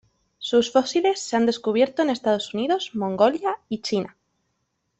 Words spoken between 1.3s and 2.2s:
han descubierto en